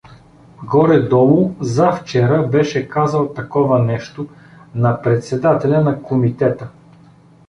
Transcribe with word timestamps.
Горе-долу 0.63 1.55
завчера 1.59 2.47
беше 2.47 2.87
казал 2.89 3.33
такова 3.33 3.79
нещо 3.79 4.27
на 4.75 5.01
председателя 5.01 5.81
на 5.81 6.03
комитета. 6.03 6.69